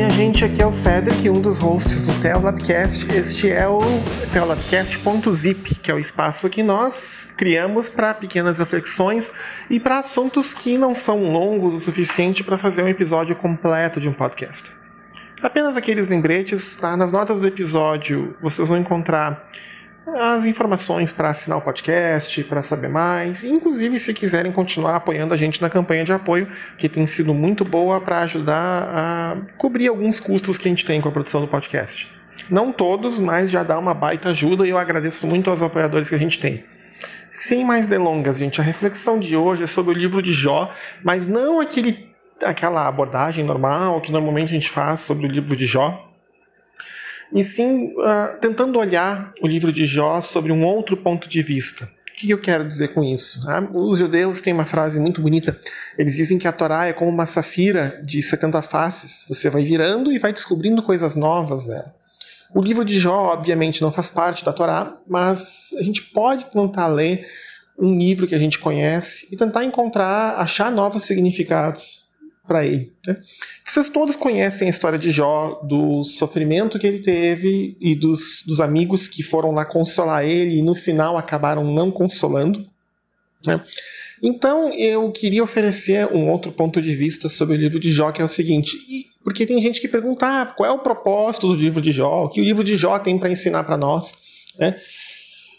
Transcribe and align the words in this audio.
minha 0.00 0.10
gente, 0.12 0.42
aqui 0.46 0.62
é 0.62 0.66
o 0.66 0.70
Cedric, 0.70 1.28
um 1.28 1.42
dos 1.42 1.58
hosts 1.58 2.06
do 2.06 2.22
Teolabcast. 2.22 3.06
Este 3.14 3.50
é 3.50 3.68
o 3.68 3.80
teolabcast.zip, 4.32 5.74
que 5.74 5.90
é 5.90 5.94
o 5.94 5.98
espaço 5.98 6.48
que 6.48 6.62
nós 6.62 7.28
criamos 7.36 7.90
para 7.90 8.14
pequenas 8.14 8.58
reflexões 8.60 9.30
e 9.68 9.78
para 9.78 9.98
assuntos 9.98 10.54
que 10.54 10.78
não 10.78 10.94
são 10.94 11.30
longos 11.30 11.74
o 11.74 11.78
suficiente 11.78 12.42
para 12.42 12.56
fazer 12.56 12.82
um 12.82 12.88
episódio 12.88 13.36
completo 13.36 14.00
de 14.00 14.08
um 14.08 14.12
podcast. 14.14 14.72
Apenas 15.42 15.76
aqueles 15.76 16.08
lembretes, 16.08 16.76
tá? 16.76 16.96
Nas 16.96 17.12
notas 17.12 17.38
do 17.38 17.46
episódio 17.46 18.34
vocês 18.40 18.70
vão 18.70 18.78
encontrar 18.78 19.50
as 20.06 20.46
informações 20.46 21.12
para 21.12 21.30
assinar 21.30 21.58
o 21.58 21.62
podcast, 21.62 22.42
para 22.44 22.62
saber 22.62 22.88
mais, 22.88 23.44
inclusive 23.44 23.98
se 23.98 24.12
quiserem 24.12 24.50
continuar 24.50 24.96
apoiando 24.96 25.34
a 25.34 25.36
gente 25.36 25.60
na 25.60 25.70
campanha 25.70 26.04
de 26.04 26.12
apoio, 26.12 26.48
que 26.76 26.88
tem 26.88 27.06
sido 27.06 27.32
muito 27.34 27.64
boa 27.64 28.00
para 28.00 28.20
ajudar 28.20 28.82
a 28.88 29.36
cobrir 29.56 29.88
alguns 29.88 30.18
custos 30.18 30.58
que 30.58 30.68
a 30.68 30.70
gente 30.70 30.84
tem 30.84 31.00
com 31.00 31.08
a 31.08 31.12
produção 31.12 31.40
do 31.40 31.48
podcast. 31.48 32.08
Não 32.48 32.72
todos, 32.72 33.20
mas 33.20 33.50
já 33.50 33.62
dá 33.62 33.78
uma 33.78 33.94
baita 33.94 34.30
ajuda 34.30 34.66
e 34.66 34.70
eu 34.70 34.78
agradeço 34.78 35.26
muito 35.26 35.50
aos 35.50 35.62
apoiadores 35.62 36.08
que 36.08 36.14
a 36.14 36.18
gente 36.18 36.40
tem. 36.40 36.64
Sem 37.30 37.64
mais 37.64 37.86
delongas, 37.86 38.38
gente, 38.38 38.60
a 38.60 38.64
reflexão 38.64 39.18
de 39.18 39.36
hoje 39.36 39.62
é 39.62 39.66
sobre 39.66 39.94
o 39.94 39.96
livro 39.96 40.20
de 40.20 40.32
Jó, 40.32 40.70
mas 41.04 41.28
não 41.28 41.60
aquele, 41.60 42.08
aquela 42.42 42.88
abordagem 42.88 43.44
normal 43.44 44.00
que 44.00 44.10
normalmente 44.10 44.48
a 44.48 44.54
gente 44.54 44.68
faz 44.68 45.00
sobre 45.00 45.26
o 45.26 45.30
livro 45.30 45.54
de 45.54 45.66
Jó, 45.66 46.09
e 47.32 47.44
sim 47.44 47.94
uh, 47.96 48.38
tentando 48.40 48.78
olhar 48.78 49.32
o 49.40 49.46
livro 49.46 49.72
de 49.72 49.86
Jó 49.86 50.20
sobre 50.20 50.52
um 50.52 50.64
outro 50.64 50.96
ponto 50.96 51.28
de 51.28 51.42
vista. 51.42 51.84
O 51.84 52.12
que 52.20 52.30
eu 52.30 52.38
quero 52.38 52.66
dizer 52.66 52.88
com 52.88 53.02
isso? 53.02 53.40
Ah, 53.48 53.66
os 53.72 53.98
judeus 53.98 54.42
têm 54.42 54.52
uma 54.52 54.66
frase 54.66 55.00
muito 55.00 55.22
bonita. 55.22 55.58
Eles 55.96 56.16
dizem 56.16 56.38
que 56.38 56.46
a 56.46 56.52
Torá 56.52 56.86
é 56.86 56.92
como 56.92 57.10
uma 57.10 57.24
safira 57.24 57.98
de 58.04 58.22
70 58.22 58.60
faces. 58.60 59.24
Você 59.26 59.48
vai 59.48 59.64
virando 59.64 60.12
e 60.12 60.18
vai 60.18 60.32
descobrindo 60.32 60.82
coisas 60.82 61.16
novas 61.16 61.64
nela. 61.66 61.94
O 62.54 62.60
livro 62.60 62.84
de 62.84 62.98
Jó, 62.98 63.32
obviamente, 63.32 63.80
não 63.80 63.92
faz 63.92 64.10
parte 64.10 64.44
da 64.44 64.52
Torá, 64.52 64.98
mas 65.08 65.70
a 65.78 65.82
gente 65.82 66.02
pode 66.02 66.46
tentar 66.46 66.88
ler 66.88 67.26
um 67.78 67.96
livro 67.96 68.26
que 68.26 68.34
a 68.34 68.38
gente 68.38 68.58
conhece 68.58 69.26
e 69.30 69.36
tentar 69.36 69.64
encontrar, 69.64 70.34
achar 70.36 70.70
novos 70.70 71.04
significados 71.04 71.99
para 72.50 72.66
ele. 72.66 72.92
Né? 73.06 73.16
Vocês 73.64 73.88
todos 73.88 74.16
conhecem 74.16 74.66
a 74.66 74.70
história 74.70 74.98
de 74.98 75.08
Jó, 75.12 75.60
do 75.62 76.02
sofrimento 76.02 76.80
que 76.80 76.86
ele 76.86 76.98
teve 76.98 77.76
e 77.80 77.94
dos, 77.94 78.42
dos 78.44 78.60
amigos 78.60 79.06
que 79.06 79.22
foram 79.22 79.52
lá 79.52 79.64
consolar 79.64 80.24
ele 80.24 80.58
e 80.58 80.62
no 80.62 80.74
final 80.74 81.16
acabaram 81.16 81.62
não 81.62 81.92
consolando. 81.92 82.66
Né? 83.46 83.62
Então 84.20 84.74
eu 84.74 85.12
queria 85.12 85.44
oferecer 85.44 86.12
um 86.12 86.28
outro 86.28 86.50
ponto 86.50 86.82
de 86.82 86.92
vista 86.92 87.28
sobre 87.28 87.56
o 87.56 87.60
livro 87.60 87.78
de 87.78 87.92
Jó, 87.92 88.10
que 88.10 88.20
é 88.20 88.24
o 88.24 88.28
seguinte: 88.28 88.76
porque 89.22 89.46
tem 89.46 89.62
gente 89.62 89.80
que 89.80 89.86
pergunta 89.86 90.26
ah, 90.26 90.46
qual 90.46 90.68
é 90.68 90.72
o 90.72 90.80
propósito 90.80 91.46
do 91.46 91.54
livro 91.54 91.80
de 91.80 91.92
Jó, 91.92 92.24
o 92.24 92.28
que 92.28 92.40
o 92.40 92.44
livro 92.44 92.64
de 92.64 92.76
Jó 92.76 92.98
tem 92.98 93.16
para 93.16 93.30
ensinar 93.30 93.62
para 93.62 93.76
nós. 93.76 94.18
Né? 94.58 94.76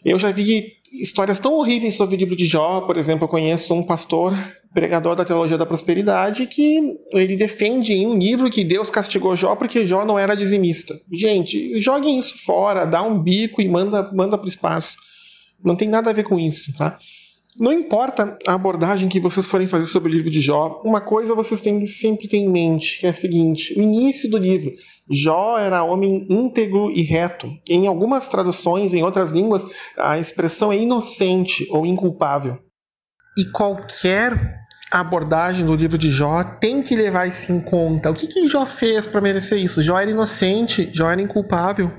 Eu 0.04 0.20
já 0.20 0.30
vi 0.30 0.74
histórias 0.92 1.40
tão 1.40 1.54
horríveis 1.54 1.96
sobre 1.96 2.16
o 2.16 2.20
livro 2.20 2.36
de 2.36 2.46
Jó, 2.46 2.82
por 2.82 2.98
exemplo, 2.98 3.26
eu 3.26 3.30
conheço 3.30 3.74
um 3.74 3.84
pastor 3.84 4.34
pregador 4.74 5.16
da 5.16 5.26
teologia 5.26 5.58
da 5.58 5.66
prosperidade, 5.66 6.48
que 6.48 6.80
ele 7.14 7.36
defende 7.36 7.94
em 7.94 8.08
um 8.08 8.18
livro 8.18 8.50
que 8.50 8.64
Deus 8.64 8.90
castigou 8.90 9.36
Jó 9.36 9.56
porque 9.56 9.86
Jó 9.86 10.06
não 10.06 10.18
era 10.18 10.36
dizimista. 10.36 11.00
Gente, 11.12 11.80
joguem 11.80 12.18
isso 12.18 12.44
fora, 12.44 12.86
dá 12.86 13.02
um 13.02 13.22
bico 13.22 13.62
e 13.62 13.68
manda, 13.68 14.12
manda 14.14 14.38
para 14.38 14.46
o 14.46 14.50
espaço. 14.50 14.98
Não 15.64 15.76
tem 15.76 15.88
nada 15.88 16.10
a 16.10 16.14
ver 16.14 16.24
com 16.24 16.40
isso, 16.40 16.76
tá? 16.76 16.98
Não 17.60 17.74
importa 17.74 18.38
a 18.48 18.54
abordagem 18.54 19.10
que 19.10 19.20
vocês 19.20 19.46
forem 19.46 19.68
fazer 19.68 19.86
sobre 19.86 20.10
o 20.10 20.14
livro 20.14 20.30
de 20.30 20.40
Jó, 20.40 20.82
uma 20.86 21.02
coisa 21.02 21.36
vocês 21.36 21.60
têm 21.60 21.80
que 21.80 21.86
sempre 21.86 22.28
ter 22.28 22.38
em 22.38 22.50
mente, 22.50 23.00
que 23.00 23.06
é 23.06 23.10
a 23.10 23.14
seguinte: 23.14 23.78
o 23.78 23.82
início 23.82 24.30
do 24.30 24.38
livro, 24.38 24.72
Jó 25.10 25.58
era 25.58 25.84
homem 25.84 26.26
íntegro 26.30 26.90
e 26.92 27.02
reto. 27.02 27.52
Em 27.68 27.88
algumas 27.88 28.30
traduções, 28.30 28.94
em 28.94 29.04
outras 29.04 29.32
línguas, 29.32 29.66
a 29.98 30.18
expressão 30.18 30.72
é 30.72 30.78
inocente 30.78 31.68
ou 31.70 31.86
inculpável. 31.86 32.58
E 33.38 33.46
qualquer 33.52 34.60
abordagem 34.92 35.66
do 35.66 35.76
livro 35.76 35.98
de 35.98 36.10
Jó 36.10 36.44
tem 36.44 36.82
que 36.82 36.96
levar 36.96 37.28
isso 37.28 37.52
em 37.52 37.60
conta. 37.60 38.10
O 38.10 38.14
que, 38.14 38.28
que 38.28 38.48
Jó 38.48 38.66
fez 38.66 39.08
para 39.08 39.22
merecer 39.22 39.58
isso? 39.58 39.82
Jó 39.82 40.00
era 40.00 40.12
inocente, 40.12 40.90
Jó 40.94 41.10
era 41.10 41.22
inculpável. 41.22 41.92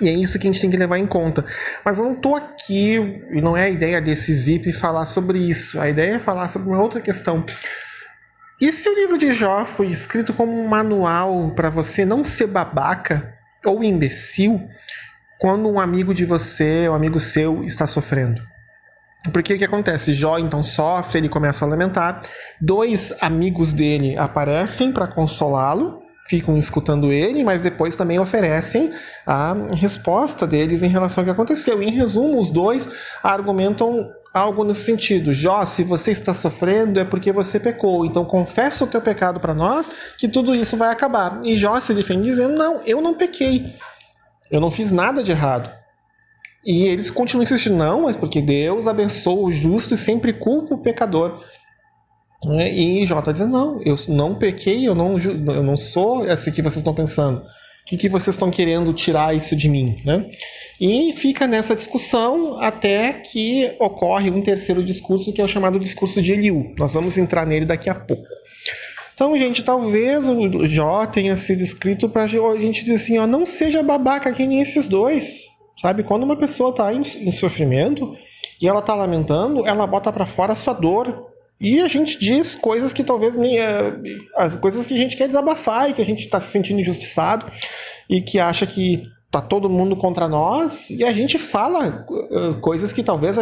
E 0.00 0.08
é 0.08 0.12
isso 0.12 0.38
que 0.38 0.46
a 0.46 0.52
gente 0.52 0.60
tem 0.60 0.70
que 0.70 0.76
levar 0.76 0.98
em 0.98 1.06
conta. 1.06 1.44
Mas 1.84 1.98
eu 1.98 2.04
não 2.04 2.12
estou 2.12 2.36
aqui, 2.36 2.96
e 3.30 3.40
não 3.40 3.56
é 3.56 3.64
a 3.64 3.68
ideia 3.68 4.00
desse 4.00 4.34
zip 4.34 4.72
falar 4.72 5.06
sobre 5.06 5.38
isso. 5.38 5.80
A 5.80 5.88
ideia 5.88 6.16
é 6.16 6.18
falar 6.18 6.48
sobre 6.48 6.68
uma 6.68 6.82
outra 6.82 7.00
questão. 7.00 7.44
E 8.60 8.72
se 8.72 8.88
o 8.88 8.94
livro 8.94 9.18
de 9.18 9.32
Jó 9.32 9.64
foi 9.64 9.86
escrito 9.86 10.32
como 10.32 10.52
um 10.52 10.66
manual 10.66 11.50
para 11.54 11.68
você 11.68 12.04
não 12.04 12.24
ser 12.24 12.46
babaca 12.46 13.34
ou 13.64 13.84
imbecil 13.84 14.66
quando 15.38 15.68
um 15.68 15.78
amigo 15.78 16.14
de 16.14 16.24
você, 16.24 16.88
um 16.88 16.94
amigo 16.94 17.20
seu, 17.20 17.64
está 17.64 17.86
sofrendo? 17.86 18.42
Porque 19.32 19.54
o 19.54 19.58
que 19.58 19.64
acontece? 19.64 20.14
Jó 20.14 20.38
então 20.38 20.62
sofre, 20.62 21.18
ele 21.18 21.28
começa 21.28 21.64
a 21.64 21.68
lamentar. 21.68 22.20
Dois 22.60 23.14
amigos 23.20 23.72
dele 23.72 24.16
aparecem 24.16 24.92
para 24.92 25.06
consolá-lo, 25.06 26.02
ficam 26.28 26.56
escutando 26.56 27.12
ele, 27.12 27.44
mas 27.44 27.62
depois 27.62 27.96
também 27.96 28.18
oferecem 28.18 28.90
a 29.26 29.54
resposta 29.74 30.46
deles 30.46 30.82
em 30.82 30.88
relação 30.88 31.22
ao 31.22 31.26
que 31.26 31.30
aconteceu. 31.30 31.82
Em 31.82 31.90
resumo, 31.90 32.38
os 32.38 32.50
dois 32.50 32.88
argumentam 33.22 34.10
algo 34.34 34.64
nesse 34.64 34.84
sentido. 34.84 35.32
Jó, 35.32 35.64
se 35.64 35.82
você 35.82 36.10
está 36.10 36.34
sofrendo 36.34 37.00
é 37.00 37.04
porque 37.04 37.32
você 37.32 37.58
pecou. 37.58 38.04
Então 38.04 38.24
confessa 38.24 38.84
o 38.84 38.86
teu 38.86 39.00
pecado 39.00 39.40
para 39.40 39.54
nós, 39.54 39.90
que 40.18 40.28
tudo 40.28 40.54
isso 40.54 40.76
vai 40.76 40.90
acabar. 40.90 41.40
E 41.44 41.56
Jó 41.56 41.78
se 41.80 41.94
defende 41.94 42.24
dizendo: 42.24 42.56
"Não, 42.56 42.82
eu 42.84 43.00
não 43.00 43.14
pequei. 43.14 43.74
Eu 44.50 44.60
não 44.60 44.70
fiz 44.70 44.92
nada 44.92 45.22
de 45.22 45.32
errado. 45.32 45.70
E 46.64 46.84
eles 46.84 47.12
continuam 47.12 47.44
insistindo, 47.44 47.76
não, 47.76 48.02
mas 48.02 48.16
porque 48.16 48.42
Deus 48.42 48.88
abençoa 48.88 49.46
o 49.46 49.52
justo 49.52 49.94
e 49.94 49.96
sempre 49.96 50.32
culpa 50.32 50.74
o 50.74 50.78
pecador. 50.78 51.40
Né? 52.44 52.72
E 52.72 53.06
Jó 53.06 53.18
está 53.18 53.32
dizendo, 53.32 53.52
não, 53.52 53.82
eu 53.82 53.94
não 54.08 54.34
pequei, 54.34 54.86
eu 54.86 54.94
não, 54.94 55.18
eu 55.18 55.62
não 55.62 55.76
sou 55.76 56.28
esse 56.28 56.52
que 56.52 56.62
vocês 56.62 56.78
estão 56.78 56.94
pensando. 56.94 57.38
O 57.40 57.88
que, 57.88 57.96
que 57.96 58.08
vocês 58.08 58.34
estão 58.34 58.50
querendo 58.50 58.92
tirar 58.92 59.34
isso 59.34 59.54
de 59.54 59.68
mim? 59.68 60.02
Né? 60.04 60.26
E 60.80 61.12
fica 61.12 61.46
nessa 61.46 61.74
discussão 61.74 62.60
até 62.60 63.12
que 63.12 63.74
ocorre 63.78 64.28
um 64.28 64.42
terceiro 64.42 64.82
discurso, 64.82 65.32
que 65.32 65.40
é 65.40 65.44
o 65.44 65.48
chamado 65.48 65.78
discurso 65.78 66.20
de 66.20 66.32
Eliú. 66.32 66.74
Nós 66.78 66.94
vamos 66.94 67.16
entrar 67.16 67.46
nele 67.46 67.64
daqui 67.64 67.88
a 67.88 67.94
pouco. 67.94 68.26
Então, 69.14 69.36
gente, 69.38 69.62
talvez 69.62 70.28
o 70.28 70.66
Jó 70.66 71.06
tenha 71.06 71.34
sido 71.36 71.62
escrito 71.62 72.08
para 72.08 72.24
a 72.24 72.26
gente 72.26 72.82
dizer 72.82 72.94
assim: 72.94 73.18
ó, 73.18 73.26
não 73.26 73.46
seja 73.46 73.82
babaca 73.82 74.32
que 74.32 74.46
nem 74.46 74.60
esses 74.60 74.88
dois. 74.88 75.44
Sabe? 75.80 76.02
Quando 76.02 76.22
uma 76.24 76.36
pessoa 76.36 76.70
está 76.70 76.92
em, 76.92 77.00
em, 77.00 77.30
sofrimento 77.30 78.14
e 78.60 78.66
ela 78.66 78.80
está 78.80 78.94
lamentando, 78.94 79.66
ela 79.66 79.86
bota 79.86 80.12
para 80.12 80.26
fora 80.26 80.52
a 80.52 80.56
sua 80.56 80.72
dor. 80.72 81.26
E 81.60 81.80
a 81.80 81.88
gente 81.88 82.18
diz 82.18 82.54
coisas 82.54 82.92
que 82.92 83.02
talvez 83.02 83.34
nem. 83.34 83.58
Uh, 83.58 84.02
as 84.36 84.54
coisas 84.54 84.86
que 84.86 84.94
a 84.94 84.98
gente 84.98 85.16
quer 85.16 85.26
desabafar 85.26 85.90
e 85.90 85.94
que 85.94 86.02
a 86.02 86.04
gente 86.04 86.20
está 86.20 86.38
se 86.38 86.50
sentindo 86.50 86.80
injustiçado 86.80 87.46
e 88.08 88.20
que 88.20 88.38
acha 88.38 88.66
que 88.66 89.02
tá 89.30 89.40
todo 89.40 89.68
mundo 89.68 89.96
contra 89.96 90.28
nós 90.28 90.88
e 90.90 91.02
a 91.04 91.12
gente 91.12 91.38
fala 91.38 92.06
uh, 92.08 92.60
coisas 92.60 92.92
que 92.92 93.02
talvez 93.02 93.36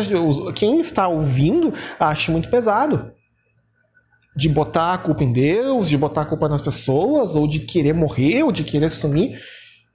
quem 0.54 0.80
está 0.80 1.08
ouvindo 1.08 1.72
ache 1.98 2.30
muito 2.30 2.48
pesado. 2.48 3.12
De 4.36 4.48
botar 4.48 4.94
a 4.94 4.98
culpa 4.98 5.22
em 5.22 5.32
Deus, 5.32 5.88
de 5.88 5.96
botar 5.96 6.22
a 6.22 6.26
culpa 6.26 6.48
nas 6.48 6.60
pessoas, 6.60 7.36
ou 7.36 7.46
de 7.46 7.60
querer 7.60 7.94
morrer, 7.94 8.42
ou 8.42 8.50
de 8.50 8.64
querer 8.64 8.90
sumir. 8.90 9.38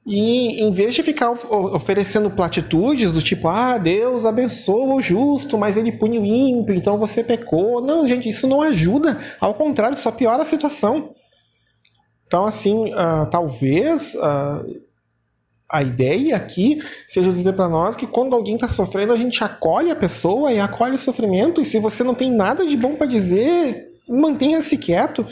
E 0.05 0.61
em 0.63 0.71
vez 0.71 0.95
de 0.95 1.03
ficar 1.03 1.29
oferecendo 1.29 2.31
platitudes 2.31 3.13
do 3.13 3.21
tipo, 3.21 3.47
ah, 3.47 3.77
Deus 3.77 4.25
abençoa 4.25 4.95
o 4.95 5.01
justo, 5.01 5.57
mas 5.57 5.77
ele 5.77 5.91
pune 5.91 6.17
o 6.17 6.25
ímpio, 6.25 6.73
então 6.73 6.97
você 6.97 7.23
pecou. 7.23 7.81
Não, 7.81 8.07
gente, 8.07 8.27
isso 8.27 8.47
não 8.47 8.61
ajuda. 8.61 9.17
Ao 9.39 9.53
contrário, 9.53 9.97
só 9.97 10.11
piora 10.11 10.41
a 10.41 10.45
situação. 10.45 11.13
Então, 12.25 12.45
assim, 12.45 12.93
uh, 12.93 13.29
talvez 13.29 14.15
uh, 14.15 14.81
a 15.69 15.83
ideia 15.83 16.35
aqui 16.35 16.79
seja 17.05 17.31
dizer 17.31 17.53
para 17.53 17.69
nós 17.69 17.95
que 17.95 18.07
quando 18.07 18.35
alguém 18.35 18.55
está 18.55 18.67
sofrendo, 18.67 19.13
a 19.13 19.17
gente 19.17 19.43
acolhe 19.43 19.91
a 19.91 19.95
pessoa 19.95 20.51
e 20.51 20.59
acolhe 20.59 20.95
o 20.95 20.97
sofrimento. 20.97 21.61
E 21.61 21.65
se 21.65 21.79
você 21.79 22.03
não 22.03 22.15
tem 22.15 22.31
nada 22.31 22.65
de 22.65 22.75
bom 22.75 22.95
para 22.95 23.05
dizer, 23.05 23.89
mantenha-se 24.09 24.77
quieto 24.77 25.25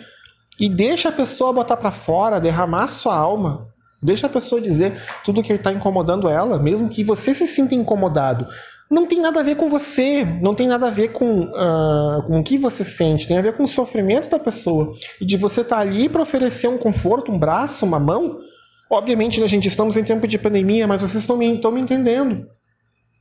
e 0.59 0.69
deixa 0.69 1.09
a 1.09 1.11
pessoa 1.11 1.53
botar 1.53 1.77
para 1.77 1.91
fora, 1.91 2.39
derramar 2.39 2.87
sua 2.87 3.15
alma. 3.15 3.67
Deixa 4.01 4.27
a 4.27 4.29
pessoa 4.29 4.61
dizer 4.61 4.93
tudo 5.23 5.41
que 5.41 5.53
está 5.53 5.71
incomodando 5.71 6.29
ela, 6.29 6.59
mesmo 6.59 6.89
que 6.89 7.03
você 7.03 7.33
se 7.33 7.47
sinta 7.47 7.73
incomodado. 7.73 8.47
Não 8.89 9.05
tem 9.05 9.19
nada 9.19 9.41
a 9.41 9.43
ver 9.43 9.55
com 9.55 9.69
você, 9.69 10.23
não 10.41 10.55
tem 10.55 10.67
nada 10.67 10.87
a 10.87 10.91
ver 10.91 11.09
com, 11.09 11.41
uh, 11.41 12.23
com 12.25 12.39
o 12.39 12.43
que 12.43 12.57
você 12.57 12.85
sente, 12.85 13.27
tem 13.27 13.37
a 13.37 13.41
ver 13.41 13.57
com 13.57 13.63
o 13.63 13.67
sofrimento 13.67 14.29
da 14.29 14.39
pessoa. 14.39 14.93
E 15.19 15.25
de 15.25 15.35
você 15.35 15.61
estar 15.61 15.77
tá 15.77 15.81
ali 15.81 16.07
para 16.07 16.21
oferecer 16.21 16.69
um 16.69 16.77
conforto, 16.77 17.31
um 17.31 17.37
braço, 17.37 17.85
uma 17.85 17.99
mão. 17.99 18.37
Obviamente, 18.89 19.41
né, 19.41 19.47
gente, 19.47 19.67
estamos 19.67 19.97
em 19.97 20.03
tempo 20.03 20.25
de 20.25 20.37
pandemia, 20.37 20.87
mas 20.87 21.01
vocês 21.01 21.21
estão 21.21 21.35
me, 21.35 21.47
me 21.47 21.81
entendendo. 21.81 22.47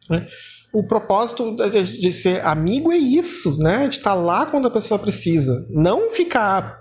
Né? 0.09 0.25
O 0.73 0.87
propósito 0.87 1.57
de, 1.57 2.01
de 2.01 2.13
ser 2.13 2.45
amigo 2.47 2.93
é 2.93 2.97
isso, 2.97 3.59
né? 3.59 3.89
De 3.89 3.97
estar 3.97 4.11
tá 4.11 4.15
lá 4.15 4.47
quando 4.47 4.69
a 4.69 4.71
pessoa 4.71 4.99
precisa. 5.01 5.67
Não 5.71 6.11
ficar 6.11 6.79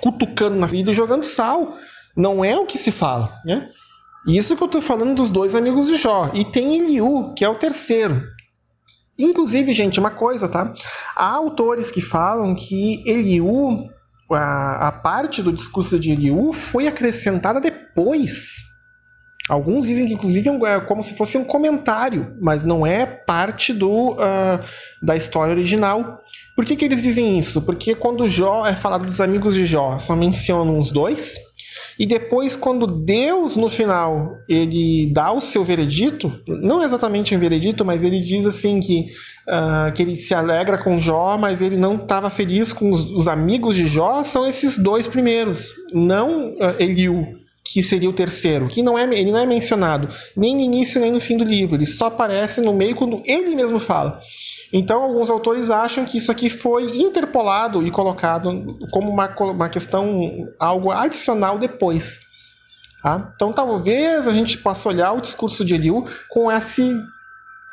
cutucando 0.00 0.56
na 0.56 0.66
vida 0.66 0.92
e 0.92 0.94
jogando 0.94 1.24
sal. 1.24 1.76
Não 2.18 2.44
é 2.44 2.58
o 2.58 2.66
que 2.66 2.76
se 2.76 2.90
fala, 2.90 3.32
né? 3.44 3.68
Isso 4.26 4.56
que 4.56 4.62
eu 4.62 4.66
estou 4.66 4.82
falando 4.82 5.14
dos 5.14 5.30
dois 5.30 5.54
amigos 5.54 5.86
de 5.86 5.94
Jó. 5.94 6.32
E 6.34 6.44
tem 6.44 6.76
Eliú, 6.76 7.32
que 7.32 7.44
é 7.44 7.48
o 7.48 7.54
terceiro. 7.54 8.20
Inclusive, 9.16 9.72
gente, 9.72 10.00
uma 10.00 10.10
coisa, 10.10 10.48
tá? 10.48 10.74
Há 11.14 11.30
autores 11.30 11.92
que 11.92 12.00
falam 12.00 12.56
que 12.56 13.04
Eliú, 13.06 13.88
a, 14.32 14.88
a 14.88 14.92
parte 14.92 15.40
do 15.40 15.52
discurso 15.52 15.96
de 15.96 16.10
Eliú, 16.10 16.52
foi 16.52 16.88
acrescentada 16.88 17.60
depois. 17.60 18.66
Alguns 19.48 19.86
dizem 19.86 20.06
que, 20.06 20.14
inclusive, 20.14 20.48
é 20.66 20.80
como 20.80 21.04
se 21.04 21.14
fosse 21.14 21.38
um 21.38 21.44
comentário, 21.44 22.36
mas 22.40 22.64
não 22.64 22.84
é 22.84 23.06
parte 23.06 23.72
do, 23.72 24.14
uh, 24.14 24.60
da 25.00 25.16
história 25.16 25.54
original. 25.54 26.18
Por 26.56 26.64
que, 26.64 26.74
que 26.74 26.84
eles 26.84 27.00
dizem 27.00 27.38
isso? 27.38 27.62
Porque 27.62 27.94
quando 27.94 28.26
Jó 28.26 28.66
é 28.66 28.74
falado 28.74 29.06
dos 29.06 29.20
amigos 29.20 29.54
de 29.54 29.64
Jó, 29.64 29.98
só 30.00 30.14
mencionam 30.14 30.78
os 30.78 30.90
dois, 30.90 31.38
e 31.98 32.06
depois, 32.06 32.54
quando 32.54 32.86
Deus, 32.86 33.56
no 33.56 33.68
final, 33.68 34.36
ele 34.48 35.10
dá 35.12 35.32
o 35.32 35.40
seu 35.40 35.64
veredito, 35.64 36.32
não 36.46 36.84
exatamente 36.84 37.34
um 37.34 37.38
veredito, 37.40 37.84
mas 37.84 38.04
ele 38.04 38.20
diz 38.20 38.46
assim 38.46 38.78
que, 38.78 39.06
uh, 39.48 39.92
que 39.92 40.02
ele 40.02 40.14
se 40.14 40.32
alegra 40.32 40.78
com 40.78 41.00
Jó, 41.00 41.36
mas 41.36 41.60
ele 41.60 41.76
não 41.76 41.96
estava 41.96 42.30
feliz 42.30 42.72
com 42.72 42.92
os, 42.92 43.02
os, 43.10 43.26
amigos 43.26 43.74
de 43.74 43.88
Jó, 43.88 44.22
são 44.22 44.46
esses 44.46 44.78
dois 44.78 45.08
primeiros, 45.08 45.74
não 45.92 46.50
uh, 46.50 46.74
Eliú, 46.78 47.26
que 47.64 47.82
seria 47.82 48.08
o 48.08 48.12
terceiro, 48.12 48.68
que 48.68 48.80
não 48.80 48.96
é, 48.96 49.02
ele 49.02 49.32
não 49.32 49.38
é 49.38 49.44
mencionado 49.44 50.08
nem 50.36 50.54
no 50.54 50.62
início 50.62 51.00
nem 51.00 51.10
no 51.10 51.20
fim 51.20 51.36
do 51.36 51.44
livro, 51.44 51.74
ele 51.76 51.84
só 51.84 52.06
aparece 52.06 52.60
no 52.60 52.72
meio 52.72 52.94
quando 52.94 53.22
ele 53.26 53.56
mesmo 53.56 53.80
fala. 53.80 54.20
Então, 54.72 55.02
alguns 55.02 55.30
autores 55.30 55.70
acham 55.70 56.04
que 56.04 56.18
isso 56.18 56.30
aqui 56.30 56.50
foi 56.50 56.98
interpolado 56.98 57.86
e 57.86 57.90
colocado 57.90 58.78
como 58.92 59.10
uma, 59.10 59.34
uma 59.38 59.68
questão, 59.68 60.48
algo 60.58 60.90
adicional 60.90 61.58
depois. 61.58 62.20
Tá? 63.02 63.30
Então, 63.34 63.52
talvez 63.52 64.26
a 64.26 64.32
gente 64.32 64.58
possa 64.58 64.88
olhar 64.88 65.12
o 65.12 65.20
discurso 65.20 65.64
de 65.64 65.74
Eliu 65.74 66.06
com, 66.28 66.52
esse, 66.52 66.94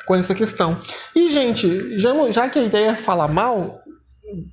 com 0.06 0.14
essa 0.14 0.34
questão. 0.34 0.80
E, 1.14 1.30
gente, 1.30 1.98
já, 1.98 2.12
já 2.30 2.48
que 2.48 2.58
a 2.58 2.64
ideia 2.64 2.90
é 2.90 2.96
falar 2.96 3.28
mal 3.28 3.82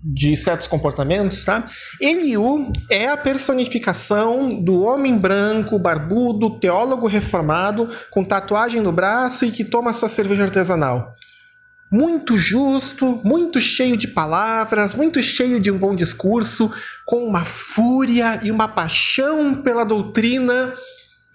de 0.03 0.37
certos 0.37 0.67
comportamentos, 0.67 1.43
tá? 1.43 1.65
Eliú 1.99 2.71
é 2.91 3.07
a 3.07 3.17
personificação 3.17 4.49
do 4.49 4.81
homem 4.81 5.17
branco, 5.17 5.79
barbudo, 5.79 6.59
teólogo 6.59 7.07
reformado, 7.07 7.89
com 8.11 8.23
tatuagem 8.23 8.81
no 8.81 8.91
braço 8.91 9.45
e 9.45 9.51
que 9.51 9.65
toma 9.65 9.91
sua 9.91 10.07
cerveja 10.07 10.43
artesanal 10.43 11.11
muito 11.93 12.35
justo, 12.35 13.21
muito 13.23 13.61
cheio 13.61 13.95
de 13.95 14.07
palavras, 14.07 14.95
muito 14.95 15.21
cheio 15.21 15.59
de 15.59 15.69
um 15.69 15.77
bom 15.77 15.93
discurso, 15.93 16.73
com 17.05 17.23
uma 17.23 17.45
fúria 17.45 18.39
e 18.41 18.49
uma 18.49 18.67
paixão 18.67 19.53
pela 19.53 19.83
doutrina 19.83 20.73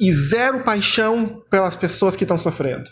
e 0.01 0.13
zero 0.13 0.65
paixão 0.65 1.45
pelas 1.49 1.77
pessoas 1.77 2.17
que 2.17 2.25
estão 2.25 2.37
sofrendo. 2.37 2.91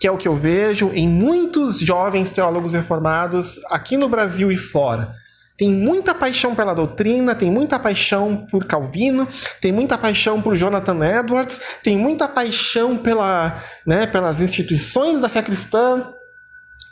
Que 0.00 0.06
é 0.06 0.10
o 0.10 0.16
que 0.16 0.26
eu 0.26 0.34
vejo 0.34 0.90
em 0.94 1.06
muitos 1.06 1.78
jovens 1.80 2.32
teólogos 2.32 2.72
reformados 2.72 3.60
aqui 3.66 3.98
no 3.98 4.08
Brasil 4.08 4.50
e 4.50 4.56
fora. 4.56 5.14
Tem 5.58 5.70
muita 5.70 6.14
paixão 6.14 6.54
pela 6.54 6.72
doutrina, 6.72 7.34
tem 7.34 7.50
muita 7.50 7.78
paixão 7.78 8.46
por 8.50 8.64
Calvino, 8.64 9.28
tem 9.60 9.70
muita 9.70 9.98
paixão 9.98 10.40
por 10.40 10.56
Jonathan 10.56 11.04
Edwards, 11.04 11.60
tem 11.82 11.98
muita 11.98 12.26
paixão 12.26 12.96
pela, 12.96 13.62
né, 13.86 14.06
pelas 14.06 14.40
instituições 14.40 15.20
da 15.20 15.28
fé 15.28 15.42
cristã, 15.42 16.10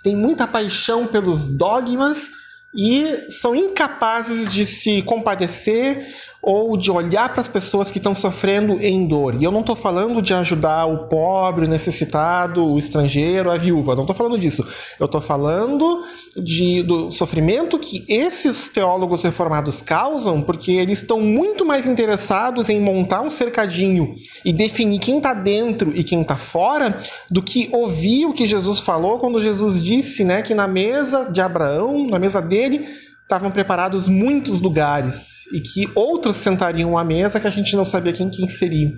têm 0.02 0.16
muita 0.16 0.46
paixão 0.46 1.06
pelos 1.06 1.46
dogmas 1.48 2.30
e 2.74 3.30
são 3.30 3.54
incapazes 3.54 4.52
de 4.52 4.64
se 4.64 5.02
compadecer 5.02 6.14
ou 6.42 6.76
de 6.76 6.90
olhar 6.90 7.28
para 7.28 7.40
as 7.40 7.46
pessoas 7.46 7.92
que 7.92 7.98
estão 7.98 8.16
sofrendo 8.16 8.82
em 8.82 9.06
dor. 9.06 9.40
E 9.40 9.44
eu 9.44 9.52
não 9.52 9.60
estou 9.60 9.76
falando 9.76 10.20
de 10.20 10.34
ajudar 10.34 10.86
o 10.86 11.06
pobre, 11.06 11.66
o 11.66 11.68
necessitado, 11.68 12.64
o 12.64 12.76
estrangeiro, 12.76 13.48
a 13.48 13.56
viúva. 13.56 13.94
Não 13.94 14.02
estou 14.02 14.16
falando 14.16 14.36
disso. 14.36 14.66
Eu 14.98 15.06
estou 15.06 15.20
falando 15.20 16.02
de, 16.36 16.82
do 16.82 17.12
sofrimento 17.12 17.78
que 17.78 18.04
esses 18.08 18.68
teólogos 18.68 19.22
reformados 19.22 19.82
causam, 19.82 20.42
porque 20.42 20.72
eles 20.72 21.00
estão 21.00 21.20
muito 21.20 21.64
mais 21.64 21.86
interessados 21.86 22.68
em 22.68 22.80
montar 22.80 23.20
um 23.20 23.30
cercadinho 23.30 24.12
e 24.44 24.52
definir 24.52 24.98
quem 24.98 25.18
está 25.18 25.32
dentro 25.32 25.92
e 25.94 26.02
quem 26.02 26.22
está 26.22 26.36
fora, 26.36 27.04
do 27.30 27.40
que 27.40 27.68
ouvir 27.72 28.26
o 28.26 28.32
que 28.32 28.46
Jesus 28.46 28.80
falou 28.80 29.20
quando 29.20 29.40
Jesus 29.40 29.82
disse 29.82 30.24
né, 30.24 30.42
que 30.42 30.54
na 30.54 30.66
mesa 30.66 31.30
de 31.30 31.40
Abraão, 31.40 32.08
na 32.08 32.18
mesa 32.18 32.42
dele, 32.42 32.88
estavam 33.32 33.50
preparados 33.50 34.06
muitos 34.06 34.60
lugares 34.60 35.46
e 35.54 35.60
que 35.60 35.90
outros 35.94 36.36
sentariam 36.36 36.98
à 36.98 37.02
mesa 37.02 37.40
que 37.40 37.46
a 37.46 37.50
gente 37.50 37.74
não 37.74 37.84
sabia 37.84 38.12
quem 38.12 38.28
quem 38.28 38.46
seria. 38.46 38.92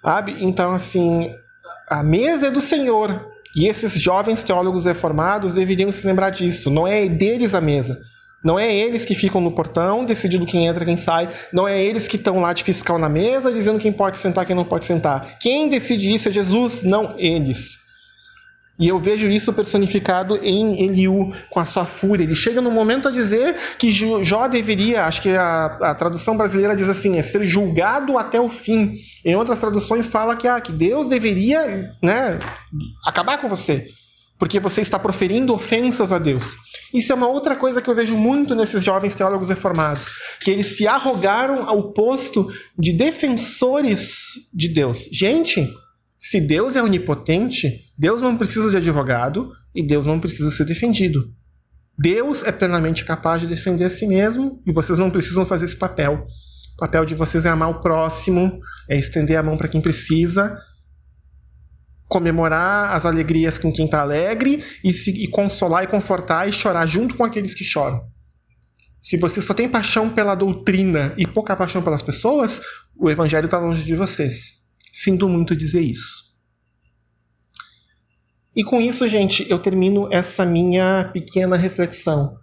Sabe? 0.00 0.36
Então, 0.40 0.70
assim, 0.70 1.34
a 1.88 2.00
mesa 2.02 2.46
é 2.46 2.50
do 2.50 2.60
Senhor. 2.60 3.28
E 3.54 3.66
esses 3.66 4.00
jovens 4.00 4.44
teólogos 4.44 4.84
reformados 4.84 5.52
deveriam 5.52 5.90
se 5.90 6.06
lembrar 6.06 6.30
disso. 6.30 6.70
Não 6.70 6.86
é 6.86 7.08
deles 7.08 7.52
a 7.52 7.60
mesa. 7.60 8.00
Não 8.42 8.56
é 8.56 8.72
eles 8.72 9.04
que 9.04 9.16
ficam 9.16 9.40
no 9.40 9.50
portão 9.50 10.04
decidindo 10.04 10.46
quem 10.46 10.66
entra, 10.66 10.84
quem 10.84 10.96
sai. 10.96 11.28
Não 11.52 11.66
é 11.66 11.82
eles 11.82 12.06
que 12.06 12.14
estão 12.14 12.40
lá 12.40 12.52
de 12.52 12.62
fiscal 12.62 12.98
na 12.98 13.08
mesa 13.08 13.52
dizendo 13.52 13.80
quem 13.80 13.92
pode 13.92 14.16
sentar, 14.16 14.46
quem 14.46 14.54
não 14.54 14.64
pode 14.64 14.86
sentar. 14.86 15.38
Quem 15.40 15.68
decide 15.68 16.14
isso 16.14 16.28
é 16.28 16.30
Jesus, 16.30 16.84
não 16.84 17.16
eles. 17.18 17.79
E 18.80 18.88
eu 18.88 18.98
vejo 18.98 19.28
isso 19.28 19.52
personificado 19.52 20.38
em 20.42 20.82
Eliú, 20.82 21.34
com 21.50 21.60
a 21.60 21.64
sua 21.66 21.84
fúria. 21.84 22.24
Ele 22.24 22.34
chega 22.34 22.62
no 22.62 22.70
momento 22.70 23.08
a 23.08 23.10
dizer 23.10 23.54
que 23.78 23.90
Jó 23.90 24.48
deveria, 24.48 25.04
acho 25.04 25.20
que 25.20 25.28
a, 25.28 25.66
a 25.82 25.94
tradução 25.94 26.34
brasileira 26.34 26.74
diz 26.74 26.88
assim, 26.88 27.18
é 27.18 27.22
ser 27.22 27.44
julgado 27.44 28.16
até 28.16 28.40
o 28.40 28.48
fim. 28.48 28.94
Em 29.22 29.36
outras 29.36 29.60
traduções 29.60 30.08
fala 30.08 30.34
que, 30.34 30.48
ah, 30.48 30.58
que 30.58 30.72
Deus 30.72 31.06
deveria 31.06 31.92
né, 32.02 32.38
acabar 33.04 33.38
com 33.38 33.50
você, 33.50 33.86
porque 34.38 34.58
você 34.58 34.80
está 34.80 34.98
proferindo 34.98 35.52
ofensas 35.52 36.10
a 36.10 36.18
Deus. 36.18 36.56
Isso 36.94 37.12
é 37.12 37.14
uma 37.14 37.28
outra 37.28 37.54
coisa 37.54 37.82
que 37.82 37.90
eu 37.90 37.94
vejo 37.94 38.16
muito 38.16 38.54
nesses 38.54 38.82
jovens 38.82 39.14
teólogos 39.14 39.50
reformados, 39.50 40.08
que 40.40 40.50
eles 40.50 40.78
se 40.78 40.88
arrogaram 40.88 41.68
ao 41.68 41.92
posto 41.92 42.50
de 42.78 42.94
defensores 42.94 44.14
de 44.54 44.68
Deus. 44.68 45.06
Gente, 45.12 45.68
se 46.22 46.38
Deus 46.38 46.76
é 46.76 46.82
onipotente, 46.82 47.90
Deus 47.96 48.20
não 48.20 48.36
precisa 48.36 48.70
de 48.70 48.76
advogado 48.76 49.50
e 49.74 49.82
Deus 49.82 50.04
não 50.04 50.20
precisa 50.20 50.50
ser 50.50 50.66
defendido. 50.66 51.32
Deus 51.98 52.42
é 52.44 52.52
plenamente 52.52 53.06
capaz 53.06 53.40
de 53.40 53.46
defender 53.46 53.84
a 53.86 53.90
si 53.90 54.06
mesmo 54.06 54.62
e 54.66 54.70
vocês 54.70 54.98
não 54.98 55.10
precisam 55.10 55.46
fazer 55.46 55.64
esse 55.64 55.76
papel. 55.76 56.26
O 56.74 56.76
papel 56.76 57.06
de 57.06 57.14
vocês 57.14 57.46
é 57.46 57.48
amar 57.48 57.70
o 57.70 57.80
próximo, 57.80 58.60
é 58.88 58.98
estender 58.98 59.38
a 59.38 59.42
mão 59.42 59.56
para 59.56 59.66
quem 59.66 59.80
precisa, 59.80 60.58
comemorar 62.06 62.94
as 62.94 63.06
alegrias 63.06 63.58
com 63.58 63.72
quem 63.72 63.86
está 63.86 64.02
alegre 64.02 64.62
e, 64.84 64.92
se, 64.92 65.10
e 65.10 65.26
consolar 65.26 65.84
e 65.84 65.86
confortar 65.86 66.46
e 66.46 66.52
chorar 66.52 66.84
junto 66.86 67.16
com 67.16 67.24
aqueles 67.24 67.54
que 67.54 67.64
choram. 67.64 68.02
Se 69.00 69.16
você 69.16 69.40
só 69.40 69.54
tem 69.54 69.70
paixão 69.70 70.10
pela 70.10 70.34
doutrina 70.34 71.14
e 71.16 71.26
pouca 71.26 71.56
paixão 71.56 71.80
pelas 71.80 72.02
pessoas, 72.02 72.60
o 72.94 73.10
evangelho 73.10 73.46
está 73.46 73.58
longe 73.58 73.84
de 73.84 73.94
vocês. 73.94 74.59
Sinto 74.92 75.28
muito 75.28 75.56
dizer 75.56 75.82
isso. 75.82 76.30
E 78.54 78.64
com 78.64 78.80
isso, 78.80 79.06
gente, 79.06 79.48
eu 79.48 79.58
termino 79.58 80.08
essa 80.12 80.44
minha 80.44 81.08
pequena 81.12 81.56
reflexão. 81.56 82.36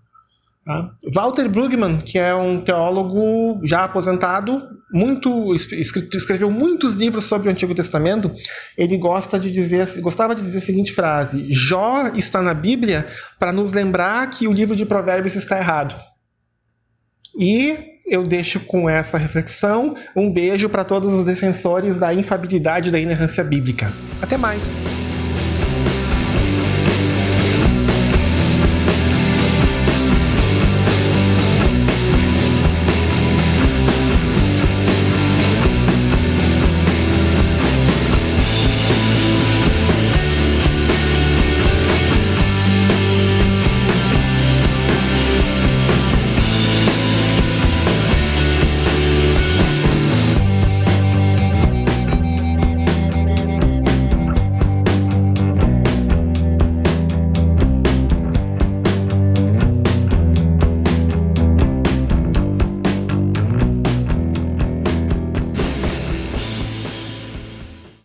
Tá? 0.66 0.92
Walter 1.14 1.50
Brueggemann, 1.50 2.00
que 2.00 2.18
é 2.18 2.34
um 2.36 2.62
teólogo 2.62 3.60
já 3.66 3.84
aposentado, 3.84 4.62
muito 4.92 5.54
escreveu 5.56 6.50
muitos 6.50 6.96
livros 6.96 7.26
sobre 7.26 7.48
o 7.48 7.52
Antigo 7.52 7.76
Testamento. 7.76 8.32
Ele 8.78 8.98
gosta 8.98 9.40
de 9.40 9.52
dizer, 9.52 9.86
gostava 10.02 10.34
de 10.34 10.42
dizer 10.42 10.58
a 10.58 10.62
seguinte 10.62 10.94
frase: 10.94 11.52
Jó 11.52 12.08
está 12.16 12.42
na 12.42 12.54
Bíblia 12.54 13.08
para 13.40 13.54
nos 13.54 13.74
lembrar 13.74 14.30
que 14.30 14.48
o 14.48 14.54
livro 14.54 14.76
de 14.76 14.86
Provérbios 14.86 15.36
está 15.36 15.58
errado. 15.58 15.96
E 17.40 17.97
eu 18.08 18.24
deixo 18.24 18.60
com 18.62 18.90
essa 18.90 19.18
reflexão. 19.18 19.96
Um 20.16 20.32
beijo 20.32 20.70
para 20.70 20.84
todos 20.84 21.14
os 21.14 21.26
defensores 21.26 21.98
da 21.98 22.14
infabilidade 22.14 22.90
da 22.90 23.00
inerrância 23.00 23.44
bíblica. 23.44 23.92
Até 24.22 24.38
mais! 24.38 24.78